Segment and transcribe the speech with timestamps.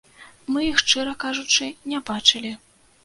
[0.53, 2.57] Мы іх, шчыра кажучы, не бачылі.